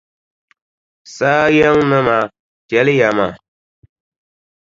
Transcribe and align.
Saa 1.15 1.45
yiŋnima 1.55 2.17
chɛliya 2.69 3.09
ma. 3.17 3.27